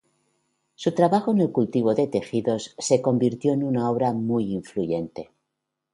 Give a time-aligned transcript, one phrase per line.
[0.73, 5.29] Su trabajo en el cultivo de tejidos se convirtió en una obra muy influyente.